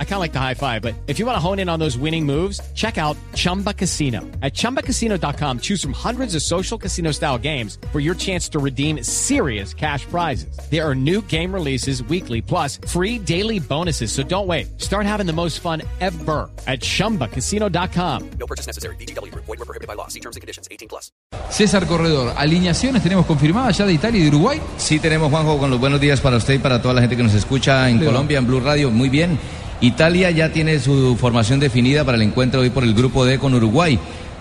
[0.00, 1.78] I kind of like the high five, but if you want to hone in on
[1.78, 4.22] those winning moves, check out Chumba Casino.
[4.42, 9.04] At chumbacasino.com, choose from hundreds of social casino style games for your chance to redeem
[9.04, 10.58] serious cash prizes.
[10.68, 14.10] There are new game releases weekly, plus free daily bonuses.
[14.10, 14.80] So don't wait.
[14.80, 18.30] Start having the most fun ever at chumbacasino.com.
[18.40, 18.96] No purchase necessary.
[18.96, 19.32] BGW.
[19.34, 20.08] Void were prohibited by law.
[20.08, 20.66] See terms and conditions.
[20.72, 21.12] 18 plus.
[21.50, 24.60] César Corredor, alineaciones tenemos confirmadas ya de Italia y de Uruguay.
[24.76, 27.22] Sí, tenemos, Juanjo, con los buenos días para usted y para toda la gente que
[27.22, 28.10] nos escucha en Leo.
[28.10, 28.90] Colombia, en Blue Radio.
[28.90, 29.38] Muy bien.
[29.80, 33.54] Italia ya tiene su formación definida para el encuentro hoy por el grupo D con
[33.54, 33.98] Uruguay.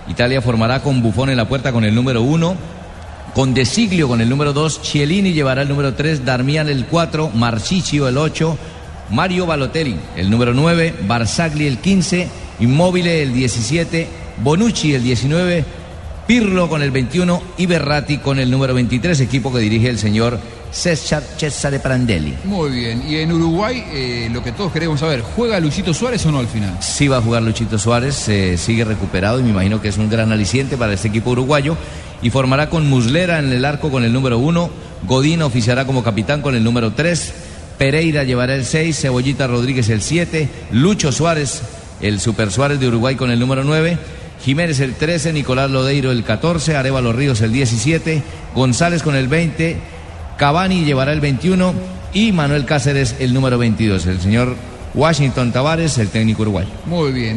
[0.10, 2.56] Italia formará con Buffon en la puerta con el número uno,
[3.36, 7.30] con De Siglio con el número dos, Chiellini llevará el número tres, Darmian el cuatro,
[7.30, 8.58] Marchichio el ocho,
[9.12, 12.30] Mario Balotelli el número nueve, Barzagli el quince,
[12.60, 14.08] Immobile el diecisiete,
[14.44, 15.66] Bonucci el diecinueve,
[16.26, 20.40] Pirlo con el 21 y Berratti con el número 23, equipo que dirige el señor
[20.72, 22.36] César Cesare Prandelli.
[22.44, 23.04] Muy bien.
[23.08, 26.48] Y en Uruguay, eh, lo que todos queremos saber, ¿juega Luchito Suárez o no al
[26.48, 26.78] final?
[26.82, 30.10] Sí va a jugar Luchito Suárez, eh, sigue recuperado y me imagino que es un
[30.10, 31.78] gran aliciente para este equipo uruguayo.
[32.22, 34.70] Y formará con Muslera en el arco con el número 1,
[35.08, 37.34] Godín oficiará como capitán con el número 3,
[37.78, 41.62] Pereira llevará el 6, Cebollita Rodríguez el 7, Lucho Suárez,
[42.02, 44.00] el Super Suárez de Uruguay con el número 9,
[44.44, 48.24] Jiménez el 13, Nicolás Lodeiro el 14, Arevalo Ríos el 17,
[48.56, 49.78] González con el 20,
[50.38, 51.74] Cavani llevará el 21
[52.14, 54.06] y Manuel Cáceres el número 22.
[54.06, 54.56] El señor
[54.94, 56.70] Washington Tavares, el técnico uruguayo.
[56.86, 57.36] Muy bien.